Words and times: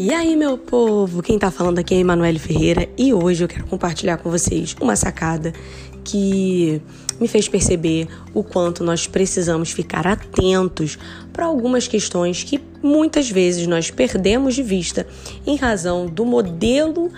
E 0.00 0.14
aí, 0.14 0.36
meu 0.36 0.56
povo? 0.56 1.20
Quem 1.20 1.36
tá 1.40 1.50
falando 1.50 1.80
aqui 1.80 1.92
é 1.92 1.98
Emanuele 1.98 2.38
Ferreira 2.38 2.88
e 2.96 3.12
hoje 3.12 3.42
eu 3.42 3.48
quero 3.48 3.66
compartilhar 3.66 4.16
com 4.18 4.30
vocês 4.30 4.76
uma 4.80 4.94
sacada 4.94 5.52
que 6.04 6.80
me 7.20 7.26
fez 7.26 7.48
perceber 7.48 8.06
o 8.32 8.44
quanto 8.44 8.84
nós 8.84 9.08
precisamos 9.08 9.72
ficar 9.72 10.06
atentos 10.06 10.96
para 11.32 11.46
algumas 11.46 11.88
questões 11.88 12.44
que 12.44 12.60
muitas 12.80 13.28
vezes 13.28 13.66
nós 13.66 13.90
perdemos 13.90 14.54
de 14.54 14.62
vista 14.62 15.04
em 15.44 15.56
razão 15.56 16.06
do 16.06 16.24
modelo 16.24 17.10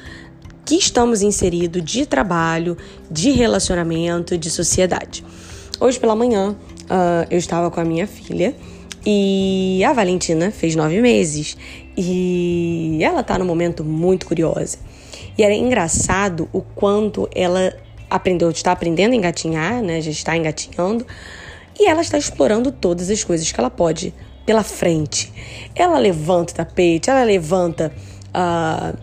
que 0.65 0.77
estamos 0.77 1.21
inseridos 1.21 1.85
de 1.85 2.07
trabalho, 2.07 2.79
de 3.11 3.31
relacionamento, 3.31 4.39
de 4.39 4.51
sociedade. 4.51 5.23
Hoje 5.79 6.01
pela 6.01 6.17
manhã 6.17 6.53
uh, 6.53 7.27
eu 7.31 7.37
estava 7.37 7.71
com 7.71 7.79
a 7.79 7.85
minha 7.85 8.07
filha 8.07 8.57
e 9.05 9.83
a 9.85 9.93
Valentina 9.93 10.51
fez 10.51 10.77
nove 10.77 11.01
meses 11.01 11.57
e 12.01 13.05
ela 13.05 13.23
tá 13.23 13.39
num 13.39 13.45
momento 13.45 13.85
muito 13.85 14.27
curiosa. 14.27 14.79
E 15.37 15.43
era 15.43 15.55
engraçado 15.55 16.49
o 16.53 16.63
quanto 16.63 17.29
ela 17.35 17.75
aprendeu, 18.09 18.51
está 18.51 18.73
aprendendo 18.73 19.13
a 19.13 19.17
engatinhar, 19.17 19.83
né? 19.83 20.01
Já 20.01 20.11
está 20.11 20.37
engatinhando. 20.37 21.07
E 21.79 21.89
ela 21.89 22.01
está 22.01 22.19
explorando 22.19 22.73
todas 22.73 23.11
as 23.11 23.23
coisas 23.23 23.51
que 23.51 23.61
ela 23.61 23.71
pode 23.71 24.15
pela 24.45 24.63
frente. 24.63 25.33
Ela 25.75 25.99
levanta 25.99 26.53
o 26.53 26.57
tapete, 26.57 27.09
ela 27.09 27.23
levanta 27.23 27.93
uh, 28.29 28.99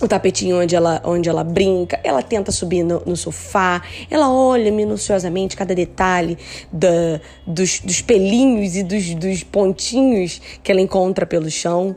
o 0.00 0.08
tapetinho 0.08 0.60
onde 0.60 0.74
ela, 0.74 1.00
onde 1.04 1.28
ela 1.28 1.44
brinca, 1.44 2.00
ela 2.02 2.22
tenta 2.22 2.50
subir 2.50 2.82
no, 2.82 3.02
no 3.06 3.16
sofá, 3.16 3.82
ela 4.10 4.30
olha 4.30 4.70
minuciosamente 4.72 5.56
cada 5.56 5.74
detalhe 5.74 6.36
da, 6.72 7.20
dos, 7.46 7.80
dos 7.80 8.00
pelinhos 8.00 8.76
e 8.76 8.82
dos, 8.82 9.14
dos 9.14 9.42
pontinhos 9.44 10.40
que 10.62 10.72
ela 10.72 10.80
encontra 10.80 11.24
pelo 11.24 11.50
chão. 11.50 11.94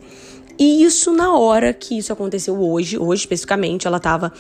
E 0.60 0.84
isso 0.84 1.12
na 1.12 1.38
hora 1.38 1.74
que 1.74 1.98
isso 1.98 2.12
aconteceu 2.14 2.60
hoje, 2.60 2.98
hoje 2.98 3.22
especificamente, 3.22 3.88
ela 3.88 3.98
estava 3.98 4.32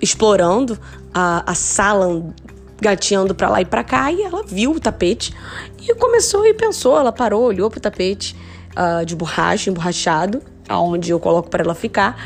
explorando 0.00 0.78
a, 1.12 1.50
a 1.50 1.54
sala, 1.54 2.34
gateando 2.80 3.34
para 3.34 3.48
lá 3.48 3.60
e 3.60 3.64
para 3.64 3.84
cá, 3.84 4.12
e 4.12 4.22
ela 4.22 4.42
viu 4.44 4.72
o 4.72 4.80
tapete 4.80 5.32
e 5.80 5.94
começou 5.94 6.44
e 6.46 6.54
pensou, 6.54 6.98
ela 6.98 7.12
parou, 7.12 7.42
olhou 7.44 7.70
pro 7.70 7.80
tapete 7.80 8.36
uh, 8.76 9.04
de 9.04 9.14
borracha, 9.14 9.70
emborrachado, 9.70 10.42
aonde 10.68 11.10
eu 11.10 11.20
coloco 11.20 11.48
para 11.48 11.62
ela 11.62 11.74
ficar, 11.74 12.16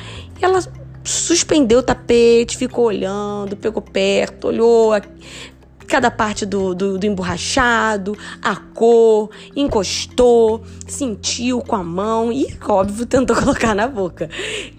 e 0.40 0.44
ela 0.44 0.60
suspendeu 1.04 1.78
o 1.78 1.82
tapete, 1.82 2.56
ficou 2.56 2.86
olhando, 2.86 3.56
pegou 3.56 3.82
perto, 3.82 4.48
olhou 4.48 4.92
cada 5.88 6.10
parte 6.10 6.44
do, 6.44 6.74
do, 6.74 6.98
do, 6.98 7.06
emborrachado, 7.06 8.16
a 8.42 8.54
cor, 8.54 9.30
encostou, 9.56 10.62
sentiu 10.86 11.60
com 11.60 11.74
a 11.74 11.82
mão 11.82 12.30
e, 12.30 12.46
óbvio, 12.68 13.06
tentou 13.08 13.34
colocar 13.34 13.74
na 13.74 13.88
boca. 13.88 14.28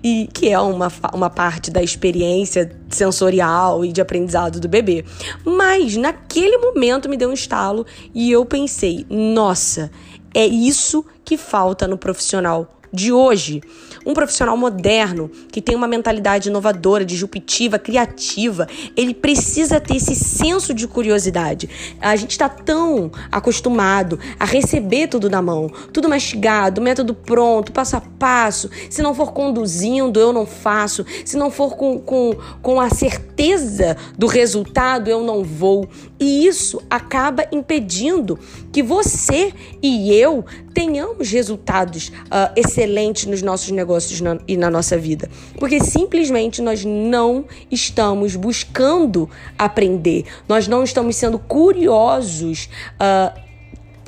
E 0.03 0.29
que 0.31 0.49
é 0.49 0.59
uma, 0.59 0.91
uma 1.11 1.29
parte 1.29 1.71
da 1.71 1.81
experiência 1.81 2.71
sensorial 2.89 3.83
e 3.83 3.91
de 3.91 3.99
aprendizado 3.99 4.59
do 4.59 4.69
bebê. 4.69 5.03
Mas 5.43 5.97
naquele 5.97 6.57
momento 6.59 7.09
me 7.09 7.17
deu 7.17 7.29
um 7.29 7.33
estalo 7.33 7.85
e 8.13 8.31
eu 8.31 8.45
pensei: 8.45 9.05
nossa, 9.09 9.91
é 10.33 10.45
isso 10.45 11.03
que 11.25 11.37
falta 11.37 11.87
no 11.87 11.97
profissional 11.97 12.78
de 12.91 13.11
hoje. 13.11 13.61
Um 14.05 14.13
profissional 14.13 14.55
moderno 14.55 15.29
que 15.51 15.61
tem 15.61 15.75
uma 15.75 15.87
mentalidade 15.87 16.49
inovadora, 16.49 17.05
disruptiva, 17.05 17.77
criativa, 17.77 18.67
ele 18.95 19.13
precisa 19.13 19.79
ter 19.79 19.97
esse 19.97 20.15
senso 20.15 20.73
de 20.73 20.87
curiosidade. 20.87 21.69
A 22.01 22.15
gente 22.15 22.31
está 22.31 22.47
tão 22.47 23.11
acostumado 23.31 24.19
a 24.39 24.45
receber 24.45 25.07
tudo 25.07 25.29
na 25.29 25.41
mão, 25.41 25.69
tudo 25.93 26.09
mastigado, 26.09 26.81
método 26.81 27.13
pronto, 27.13 27.71
passo 27.71 27.97
a 27.97 28.01
passo. 28.01 28.69
Se 28.89 29.01
não 29.01 29.13
for 29.13 29.31
conduzindo, 29.33 30.19
eu 30.19 30.31
não 30.31 30.45
faço. 30.45 31.05
Se 31.25 31.37
não 31.37 31.51
for 31.51 31.75
com, 31.75 31.99
com, 31.99 32.35
com 32.61 32.79
a 32.79 32.89
certeza 32.89 33.97
do 34.17 34.27
resultado, 34.27 35.09
eu 35.09 35.23
não 35.23 35.43
vou. 35.43 35.87
E 36.19 36.45
isso 36.45 36.81
acaba 36.89 37.45
impedindo 37.51 38.39
que 38.71 38.81
você 38.81 39.53
e 39.81 40.13
eu 40.13 40.45
tenhamos 40.79 41.29
resultados 41.29 42.07
uh, 42.07 42.53
excelentes 42.55 43.25
nos 43.25 43.41
nossos 43.41 43.69
negócios 43.69 44.21
na, 44.21 44.39
e 44.47 44.55
na 44.55 44.69
nossa 44.69 44.97
vida. 44.97 45.29
Porque 45.59 45.83
simplesmente 45.83 46.61
nós 46.61 46.85
não 46.85 47.43
estamos 47.69 48.37
buscando 48.37 49.29
aprender, 49.57 50.23
nós 50.47 50.69
não 50.69 50.81
estamos 50.81 51.17
sendo 51.17 51.37
curiosos 51.37 52.69
uh, 52.93 53.37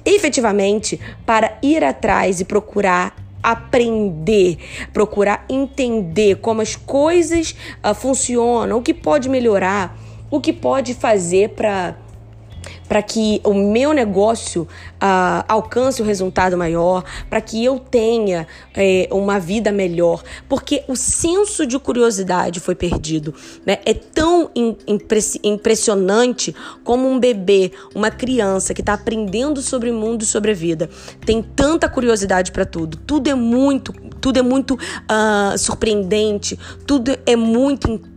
efetivamente 0.05 0.97
para 1.25 1.57
ir 1.61 1.83
atrás 1.83 2.39
e 2.39 2.45
procurar 2.45 3.17
aprender, 3.43 4.57
procurar 4.93 5.43
entender 5.49 6.35
como 6.35 6.61
as 6.61 6.77
coisas 6.77 7.53
uh, 7.83 7.93
funcionam, 7.93 8.77
o 8.77 8.81
que 8.81 8.93
pode 8.93 9.27
melhorar, 9.27 9.99
o 10.29 10.39
que 10.39 10.53
pode 10.53 10.93
fazer 10.93 11.49
para 11.49 11.97
para 12.91 13.01
que 13.01 13.39
o 13.45 13.53
meu 13.53 13.93
negócio 13.93 14.63
uh, 14.63 15.45
alcance 15.47 16.01
o 16.01 16.03
um 16.03 16.07
resultado 16.07 16.57
maior, 16.57 17.05
para 17.29 17.39
que 17.39 17.63
eu 17.63 17.79
tenha 17.79 18.45
é, 18.75 19.07
uma 19.09 19.39
vida 19.39 19.71
melhor, 19.71 20.21
porque 20.49 20.83
o 20.89 20.95
senso 20.97 21.65
de 21.65 21.79
curiosidade 21.79 22.59
foi 22.59 22.75
perdido. 22.75 23.33
Né? 23.65 23.77
É 23.85 23.93
tão 23.93 24.51
impressionante 25.41 26.53
como 26.83 27.09
um 27.09 27.17
bebê, 27.17 27.71
uma 27.95 28.11
criança 28.11 28.73
que 28.73 28.81
está 28.81 28.91
aprendendo 28.91 29.61
sobre 29.61 29.89
o 29.89 29.93
mundo 29.93 30.23
e 30.23 30.25
sobre 30.25 30.51
a 30.51 30.53
vida. 30.53 30.89
Tem 31.25 31.41
tanta 31.41 31.87
curiosidade 31.87 32.51
para 32.51 32.65
tudo. 32.65 32.97
Tudo 32.97 33.29
é 33.29 33.35
muito, 33.35 33.93
tudo 34.19 34.37
é 34.37 34.41
muito 34.41 34.73
uh, 34.73 35.57
surpreendente, 35.57 36.59
tudo 36.85 37.17
é 37.25 37.37
muito 37.37 37.89
intenso, 37.89 38.10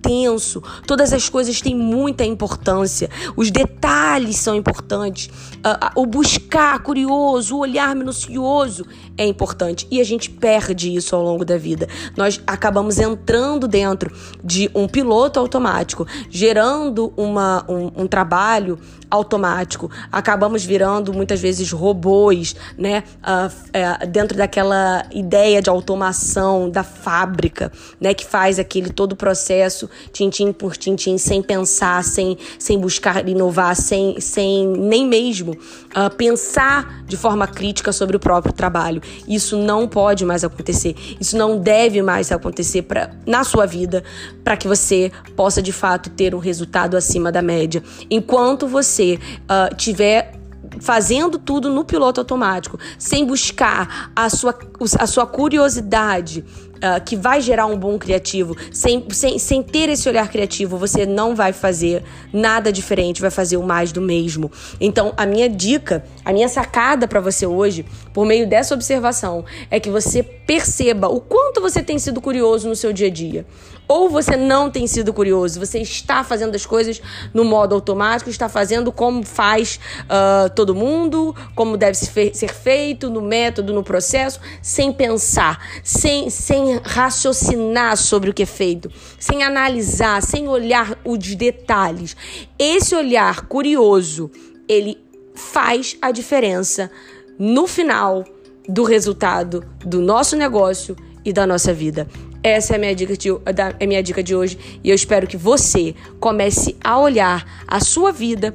todas 0.86 1.12
as 1.12 1.28
coisas 1.28 1.60
têm 1.60 1.74
muita 1.74 2.24
importância, 2.24 3.08
os 3.36 3.50
detalhes 3.50 4.36
são 4.36 4.54
importante. 4.54 5.30
Uh, 5.58 6.02
o 6.02 6.06
buscar 6.06 6.78
curioso, 6.80 7.56
o 7.56 7.60
olhar 7.60 7.94
minucioso 7.94 8.84
é 9.16 9.26
importante. 9.26 9.86
E 9.90 10.00
a 10.00 10.04
gente 10.04 10.30
perde 10.30 10.94
isso 10.94 11.14
ao 11.16 11.22
longo 11.22 11.44
da 11.44 11.56
vida. 11.56 11.88
Nós 12.16 12.40
acabamos 12.46 12.98
entrando 12.98 13.66
dentro 13.66 14.14
de 14.42 14.70
um 14.74 14.86
piloto 14.86 15.40
automático, 15.40 16.06
gerando 16.28 17.12
uma, 17.16 17.64
um, 17.68 18.02
um 18.02 18.06
trabalho 18.06 18.78
automático. 19.10 19.90
Acabamos 20.10 20.64
virando 20.64 21.12
muitas 21.12 21.40
vezes 21.40 21.70
robôs, 21.70 22.56
né? 22.76 23.04
Uh, 23.22 24.06
dentro 24.08 24.36
daquela 24.36 25.06
ideia 25.12 25.62
de 25.62 25.70
automação 25.70 26.68
da 26.68 26.82
fábrica, 26.82 27.70
né? 28.00 28.12
Que 28.12 28.24
faz 28.24 28.58
aquele 28.58 28.90
todo 28.90 29.12
o 29.12 29.16
processo, 29.16 29.88
tintim 30.12 30.52
por 30.52 30.76
tintim, 30.76 31.18
sem 31.18 31.42
pensar, 31.42 32.02
sem, 32.04 32.36
sem 32.58 32.78
buscar 32.78 33.28
inovar, 33.28 33.74
sem, 33.76 34.20
sem 34.20 34.66
nem 34.66 35.06
mesmo 35.06 35.52
uh, 35.52 36.14
pensar 36.16 37.04
de 37.06 37.16
forma 37.16 37.46
crítica 37.46 37.92
sobre 37.92 38.16
o 38.16 38.20
próprio 38.20 38.52
trabalho. 38.52 39.02
Isso 39.28 39.56
não 39.56 39.86
pode 39.88 40.24
mais 40.24 40.44
acontecer. 40.44 40.94
Isso 41.20 41.36
não 41.36 41.58
deve 41.58 42.02
mais 42.02 42.30
acontecer 42.32 42.82
pra, 42.82 43.10
na 43.26 43.44
sua 43.44 43.66
vida 43.66 44.04
para 44.42 44.56
que 44.56 44.68
você 44.68 45.10
possa 45.36 45.62
de 45.62 45.72
fato 45.72 46.10
ter 46.10 46.34
um 46.34 46.38
resultado 46.38 46.96
acima 46.96 47.30
da 47.30 47.42
média. 47.42 47.82
Enquanto 48.10 48.66
você 48.66 49.18
uh, 49.44 49.74
tiver 49.76 50.32
fazendo 50.80 51.38
tudo 51.38 51.70
no 51.70 51.84
piloto 51.84 52.20
automático, 52.20 52.78
sem 52.98 53.24
buscar 53.24 54.10
a 54.14 54.28
sua, 54.28 54.56
a 54.98 55.06
sua 55.06 55.26
curiosidade, 55.26 56.44
uh, 56.84 57.02
que 57.04 57.16
vai 57.16 57.40
gerar 57.40 57.66
um 57.66 57.76
bom 57.76 57.98
criativo, 57.98 58.56
sem, 58.72 59.04
sem, 59.10 59.38
sem 59.38 59.62
ter 59.62 59.88
esse 59.88 60.08
olhar 60.08 60.28
criativo, 60.28 60.76
você 60.76 61.06
não 61.06 61.34
vai 61.34 61.52
fazer 61.52 62.02
nada 62.32 62.72
diferente, 62.72 63.20
vai 63.20 63.30
fazer 63.30 63.56
o 63.56 63.62
mais 63.62 63.92
do 63.92 64.00
mesmo. 64.00 64.50
Então, 64.80 65.12
a 65.16 65.24
minha 65.24 65.48
dica, 65.48 66.04
a 66.24 66.32
minha 66.32 66.48
sacada 66.48 67.08
para 67.08 67.20
você 67.20 67.46
hoje, 67.46 67.84
por 68.12 68.26
meio 68.26 68.48
dessa 68.48 68.74
observação, 68.74 69.44
é 69.70 69.80
que 69.80 69.90
você 69.90 70.22
perceba 70.22 71.08
o 71.08 71.20
quanto 71.20 71.60
você 71.60 71.82
tem 71.82 71.98
sido 71.98 72.20
curioso 72.20 72.68
no 72.68 72.76
seu 72.76 72.92
dia 72.92 73.06
a 73.06 73.10
dia. 73.10 73.46
Ou 73.86 74.08
você 74.08 74.36
não 74.36 74.70
tem 74.70 74.86
sido 74.86 75.12
curioso, 75.12 75.60
você 75.60 75.78
está 75.78 76.24
fazendo 76.24 76.54
as 76.54 76.64
coisas 76.64 77.02
no 77.34 77.44
modo 77.44 77.74
automático, 77.74 78.30
está 78.30 78.48
fazendo 78.48 78.90
como 78.90 79.24
faz 79.24 79.78
uh, 80.04 80.48
todo 80.54 80.74
mundo, 80.74 81.34
como 81.54 81.76
deve 81.76 81.94
ser 81.96 82.52
feito, 82.52 83.10
no 83.10 83.20
método, 83.20 83.74
no 83.74 83.82
processo, 83.82 84.40
sem 84.62 84.92
pensar, 84.92 85.60
sem, 85.82 86.30
sem 86.30 86.80
raciocinar 86.82 87.96
sobre 87.98 88.30
o 88.30 88.34
que 88.34 88.44
é 88.44 88.46
feito, 88.46 88.90
sem 89.18 89.42
analisar, 89.42 90.22
sem 90.22 90.48
olhar 90.48 90.98
os 91.04 91.34
detalhes. 91.34 92.16
Esse 92.58 92.94
olhar 92.94 93.46
curioso, 93.46 94.30
ele 94.66 94.98
faz 95.34 95.96
a 96.00 96.10
diferença 96.10 96.90
no 97.38 97.66
final 97.66 98.24
do 98.68 98.84
resultado 98.84 99.64
do 99.84 100.00
nosso 100.00 100.36
negócio 100.36 100.96
e 101.24 101.32
da 101.32 101.46
nossa 101.46 101.72
vida. 101.72 102.08
Essa 102.44 102.74
é 102.74 102.76
a 102.76 102.78
minha 102.78 102.94
dica 102.94 103.16
de, 103.16 103.30
da, 103.54 103.74
é 103.80 103.86
minha 103.86 104.02
dica 104.02 104.22
de 104.22 104.36
hoje 104.36 104.58
e 104.84 104.90
eu 104.90 104.94
espero 104.94 105.26
que 105.26 105.34
você 105.34 105.94
comece 106.20 106.76
a 106.84 107.00
olhar 107.00 107.64
a 107.66 107.80
sua 107.80 108.12
vida, 108.12 108.54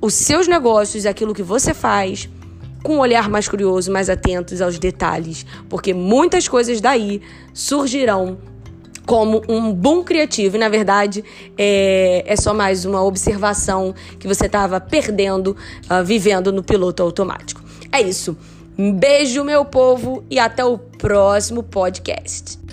os 0.00 0.14
seus 0.14 0.48
negócios, 0.48 1.04
aquilo 1.04 1.34
que 1.34 1.42
você 1.42 1.74
faz 1.74 2.30
com 2.82 2.94
um 2.94 2.98
olhar 2.98 3.28
mais 3.28 3.46
curioso, 3.46 3.92
mais 3.92 4.08
atentos 4.08 4.62
aos 4.62 4.78
detalhes, 4.78 5.44
porque 5.68 5.92
muitas 5.92 6.48
coisas 6.48 6.80
daí 6.80 7.20
surgirão 7.52 8.38
como 9.04 9.42
um 9.46 9.70
boom 9.70 10.02
criativo. 10.02 10.56
E, 10.56 10.58
na 10.58 10.70
verdade, 10.70 11.22
é, 11.58 12.24
é 12.26 12.36
só 12.36 12.54
mais 12.54 12.86
uma 12.86 13.02
observação 13.02 13.94
que 14.18 14.26
você 14.26 14.46
estava 14.46 14.80
perdendo, 14.80 15.54
uh, 15.90 16.02
vivendo 16.02 16.50
no 16.50 16.62
piloto 16.62 17.02
automático. 17.02 17.62
É 17.92 18.00
isso. 18.00 18.34
Um 18.78 18.94
beijo, 18.94 19.44
meu 19.44 19.62
povo, 19.62 20.24
e 20.30 20.38
até 20.38 20.64
o 20.64 20.78
próximo 20.78 21.62
podcast. 21.62 22.64